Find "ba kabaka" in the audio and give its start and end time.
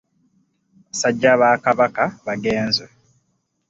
1.41-2.03